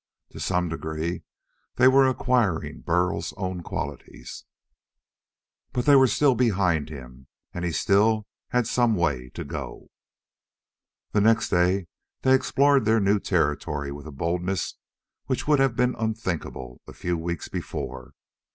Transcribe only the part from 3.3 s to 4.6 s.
own qualities.